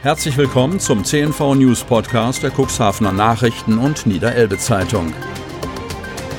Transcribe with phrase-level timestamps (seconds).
[0.00, 5.12] Herzlich willkommen zum CNV News Podcast der Cuxhavener Nachrichten und Niederelbe Zeitung.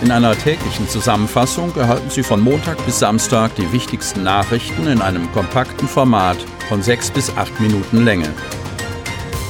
[0.01, 5.29] In einer täglichen Zusammenfassung erhalten Sie von Montag bis Samstag die wichtigsten Nachrichten in einem
[5.33, 6.37] kompakten Format
[6.69, 8.33] von sechs bis acht Minuten Länge.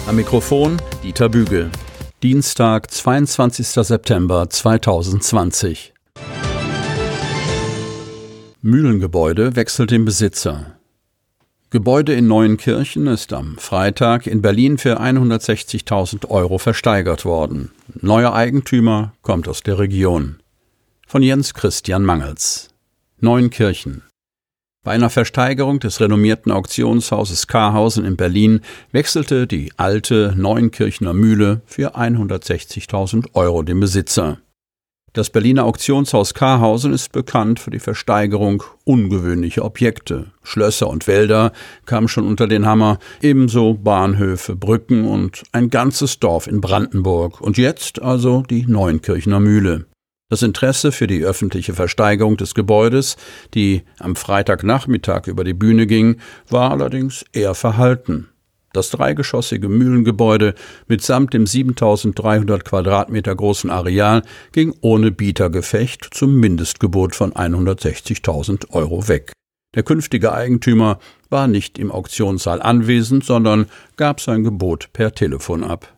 [0.08, 1.70] Am Mikrofon Dieter Bügel.
[2.24, 3.68] Dienstag, 22.
[3.68, 5.94] September 2020.
[8.64, 10.79] Mühlengebäude wechselt den Besitzer.
[11.72, 17.70] Gebäude in Neuenkirchen ist am Freitag in Berlin für 160.000 Euro versteigert worden.
[18.02, 20.40] Neuer Eigentümer kommt aus der Region.
[21.06, 22.70] Von Jens Christian Mangels.
[23.20, 24.02] Neuenkirchen.
[24.84, 31.96] Bei einer Versteigerung des renommierten Auktionshauses Karhausen in Berlin wechselte die alte Neuenkirchner Mühle für
[31.96, 34.40] 160.000 Euro den Besitzer.
[35.20, 40.28] Das Berliner Auktionshaus Karhausen ist bekannt für die Versteigerung ungewöhnlicher Objekte.
[40.44, 41.52] Schlösser und Wälder
[41.86, 47.58] kamen schon unter den Hammer, ebenso Bahnhöfe, Brücken und ein ganzes Dorf in Brandenburg und
[47.58, 49.88] jetzt also die Neuenkirchner Mühle.
[50.30, 53.18] Das Interesse für die öffentliche Versteigerung des Gebäudes,
[53.54, 58.30] die am Freitagnachmittag über die Bühne ging, war allerdings eher verhalten.
[58.72, 60.54] Das dreigeschossige Mühlengebäude
[60.88, 64.22] mitsamt dem 7300 Quadratmeter großen Areal
[64.52, 69.32] ging ohne Bietergefecht zum Mindestgebot von 160.000 Euro weg.
[69.76, 71.00] Der künftige Eigentümer
[71.30, 75.94] war nicht im Auktionssaal anwesend, sondern gab sein Gebot per Telefon ab.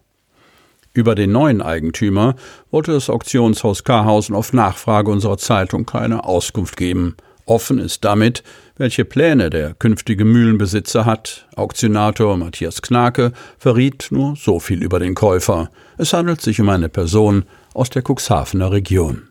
[0.93, 2.35] Über den neuen Eigentümer
[2.69, 7.15] wollte das Auktionshaus Karhausen auf Nachfrage unserer Zeitung keine Auskunft geben.
[7.45, 8.43] Offen ist damit,
[8.77, 11.47] welche Pläne der künftige Mühlenbesitzer hat.
[11.55, 15.69] Auktionator Matthias Knake verriet nur so viel über den Käufer.
[15.97, 19.27] Es handelt sich um eine Person aus der Cuxhavener Region.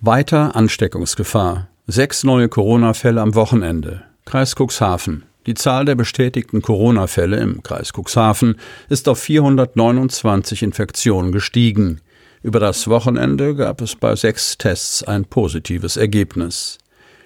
[0.00, 1.68] Weiter Ansteckungsgefahr.
[1.86, 4.02] Sechs neue Corona-Fälle am Wochenende.
[4.24, 5.24] Kreis Cuxhaven.
[5.46, 8.56] Die Zahl der bestätigten Corona-Fälle im Kreis Cuxhaven
[8.88, 12.00] ist auf 429 Infektionen gestiegen.
[12.44, 16.76] Über das Wochenende gab es bei sechs Tests ein positives Ergebnis.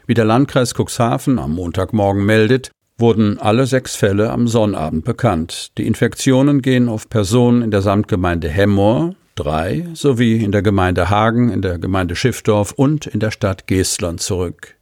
[0.06, 5.76] Wie der Landkreis Cuxhaven am Montagmorgen meldet, wurden alle sechs Fälle am Sonnabend bekannt.
[5.76, 11.50] Die Infektionen gehen auf Personen in der Samtgemeinde Hemmoor, drei, sowie in der Gemeinde Hagen,
[11.50, 14.77] in der Gemeinde Schiffdorf und in der Stadt Geestland zurück.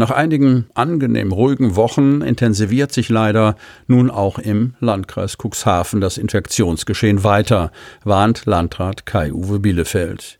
[0.00, 3.54] Nach einigen angenehm ruhigen Wochen intensiviert sich leider
[3.86, 7.70] nun auch im Landkreis Cuxhaven das Infektionsgeschehen weiter,
[8.02, 10.38] warnt Landrat Kai-Uwe Bielefeld.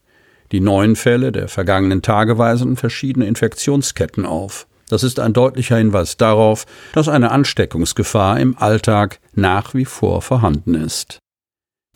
[0.50, 4.66] Die neuen Fälle der vergangenen Tage weisen verschiedene Infektionsketten auf.
[4.88, 10.74] Das ist ein deutlicher Hinweis darauf, dass eine Ansteckungsgefahr im Alltag nach wie vor vorhanden
[10.74, 11.18] ist.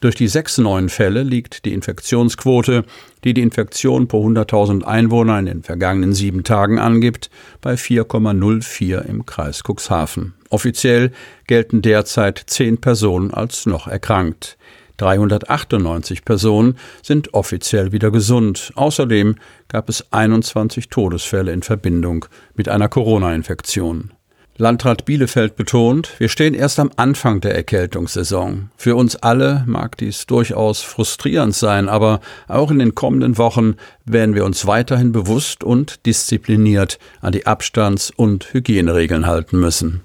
[0.00, 2.84] Durch die sechs neuen Fälle liegt die Infektionsquote,
[3.24, 7.30] die die Infektion pro 100.000 Einwohner in den vergangenen sieben Tagen angibt,
[7.62, 10.34] bei 4,04 im Kreis Cuxhaven.
[10.50, 11.10] Offiziell
[11.46, 14.58] gelten derzeit zehn Personen als noch erkrankt.
[14.98, 18.72] 398 Personen sind offiziell wieder gesund.
[18.76, 19.36] Außerdem
[19.68, 24.12] gab es 21 Todesfälle in Verbindung mit einer Corona-Infektion.
[24.56, 28.70] Landrat Bielefeld betont, wir stehen erst am Anfang der Erkältungssaison.
[28.76, 34.36] Für uns alle mag dies durchaus frustrierend sein, aber auch in den kommenden Wochen werden
[34.36, 40.02] wir uns weiterhin bewusst und diszipliniert an die Abstands- und Hygieneregeln halten müssen.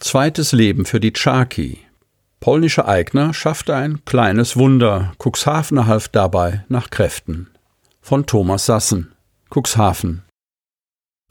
[0.00, 1.80] Zweites Leben für die Czaki.
[2.40, 5.12] Polnischer Eigner schaffte ein kleines Wunder.
[5.18, 7.50] Cuxhavener half dabei nach Kräften.
[8.00, 9.12] Von Thomas Sassen.
[9.50, 10.22] Cuxhaven.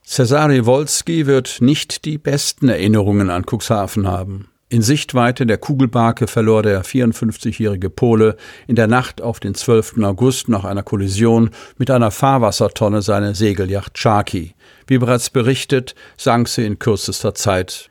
[0.05, 4.49] Cesare Wolski wird nicht die besten Erinnerungen an Cuxhaven haben.
[4.69, 8.35] In Sichtweite der Kugelbarke verlor der 54-jährige Pole
[8.67, 9.99] in der Nacht auf den 12.
[10.03, 14.55] August nach einer Kollision mit einer Fahrwassertonne seine Segelyacht Chaki.
[14.87, 17.89] Wie bereits berichtet, sank sie in kürzester Zeit.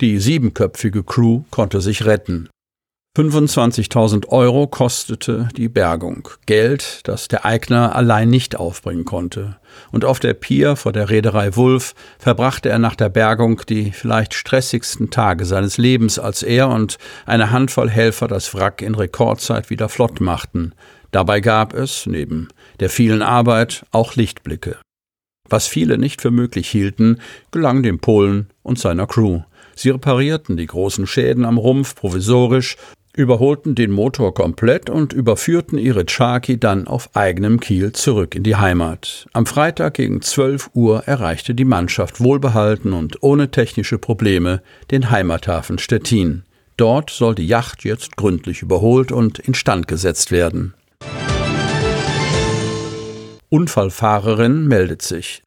[0.00, 2.48] Die siebenköpfige Crew konnte sich retten.
[3.18, 6.28] 25.000 Euro kostete die Bergung.
[6.46, 9.56] Geld, das der Eigner allein nicht aufbringen konnte.
[9.90, 14.34] Und auf der Pier vor der Reederei Wulf verbrachte er nach der Bergung die vielleicht
[14.34, 19.88] stressigsten Tage seines Lebens, als er und eine Handvoll Helfer das Wrack in Rekordzeit wieder
[19.88, 20.72] flott machten.
[21.10, 22.46] Dabei gab es, neben
[22.78, 24.78] der vielen Arbeit, auch Lichtblicke.
[25.48, 27.18] Was viele nicht für möglich hielten,
[27.50, 29.40] gelang dem Polen und seiner Crew.
[29.74, 32.76] Sie reparierten die großen Schäden am Rumpf provisorisch
[33.16, 38.56] überholten den Motor komplett und überführten ihre Chaki dann auf eigenem Kiel zurück in die
[38.56, 39.26] Heimat.
[39.32, 45.78] Am Freitag gegen 12 Uhr erreichte die Mannschaft wohlbehalten und ohne technische Probleme den Heimathafen
[45.78, 46.44] Stettin.
[46.76, 50.74] Dort soll die Yacht jetzt gründlich überholt und instand gesetzt werden.
[53.50, 55.42] Unfallfahrerin meldet sich.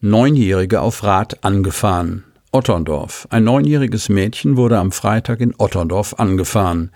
[0.00, 2.24] Neunjährige auf Rad angefahren.
[2.52, 3.28] Otterndorf.
[3.30, 6.90] Ein neunjähriges Mädchen wurde am Freitag in Otterndorf angefahren.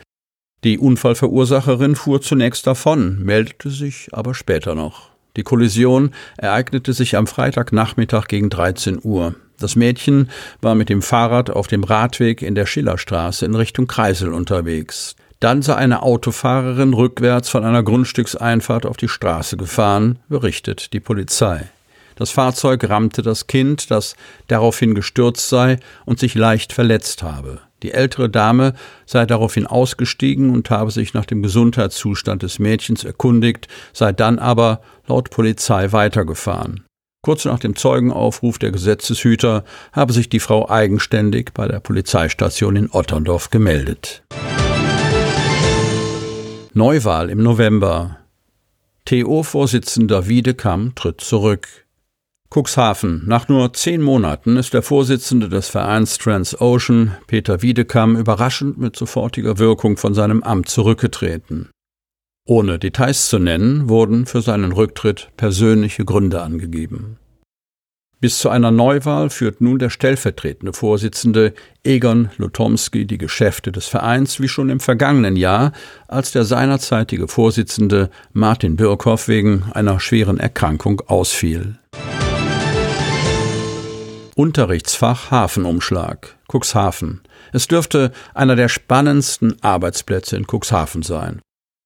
[0.65, 5.11] Die Unfallverursacherin fuhr zunächst davon, meldete sich aber später noch.
[5.37, 9.35] Die Kollision ereignete sich am Freitagnachmittag gegen 13 Uhr.
[9.59, 10.31] Das Mädchen
[10.61, 15.17] war mit dem Fahrrad auf dem Radweg in der Schillerstraße in Richtung Kreisel unterwegs.
[15.41, 21.69] Dann sei eine Autofahrerin rückwärts von einer Grundstückseinfahrt auf die Straße gefahren, berichtet die Polizei.
[22.17, 24.15] Das Fahrzeug rammte das Kind, das
[24.47, 27.61] daraufhin gestürzt sei und sich leicht verletzt habe.
[27.83, 28.73] Die ältere Dame
[29.05, 34.81] sei daraufhin ausgestiegen und habe sich nach dem Gesundheitszustand des Mädchens erkundigt, sei dann aber
[35.07, 36.85] laut Polizei weitergefahren.
[37.21, 42.91] Kurz nach dem Zeugenaufruf der Gesetzeshüter habe sich die Frau eigenständig bei der Polizeistation in
[42.91, 44.23] Otterndorf gemeldet.
[46.75, 48.19] Neuwahl im November.
[49.05, 51.84] TO-Vorsitzender Wiedekamp tritt zurück.
[52.51, 53.23] Cuxhaven.
[53.27, 59.59] Nach nur zehn Monaten ist der Vorsitzende des Vereins Transocean, Peter Wiedekam, überraschend mit sofortiger
[59.59, 61.71] Wirkung von seinem Amt zurückgetreten.
[62.47, 67.19] Ohne Details zu nennen, wurden für seinen Rücktritt persönliche Gründe angegeben.
[68.21, 71.53] Bis zu einer Neuwahl führt nun der stellvertretende Vorsitzende
[71.83, 75.73] Egon Lutomski die Geschäfte des Vereins wie schon im vergangenen Jahr,
[76.09, 81.79] als der seinerzeitige Vorsitzende Martin Birkhoff wegen einer schweren Erkrankung ausfiel.
[84.37, 87.23] Unterrichtsfach Hafenumschlag, Cuxhaven.
[87.53, 91.41] Es dürfte einer der spannendsten Arbeitsplätze in Cuxhaven sein.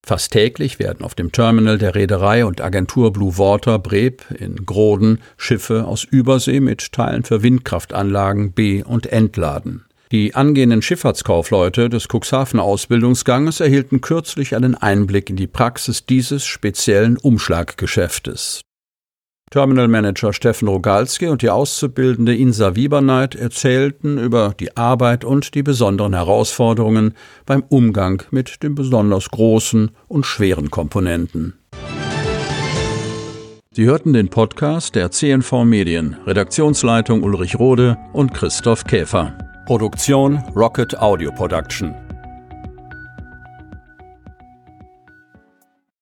[0.07, 5.21] Fast täglich werden auf dem Terminal der Reederei und Agentur Blue Water Breb in Groden
[5.37, 9.85] Schiffe aus Übersee mit Teilen für Windkraftanlagen be- und entladen.
[10.11, 17.19] Die angehenden Schifffahrtskaufleute des Cuxhaven Ausbildungsganges erhielten kürzlich einen Einblick in die Praxis dieses speziellen
[17.19, 18.63] Umschlaggeschäftes.
[19.51, 26.15] Terminalmanager Steffen Rogalski und die Auszubildende Insa Wieberneit erzählten über die Arbeit und die besonderen
[26.15, 27.15] Herausforderungen
[27.47, 31.55] beim Umgang mit den besonders großen und schweren Komponenten.
[33.73, 39.39] Sie hörten den Podcast der CNV Medien, Redaktionsleitung Ulrich Rode und Christoph Käfer.
[39.67, 42.08] Produktion Rocket Audio Production.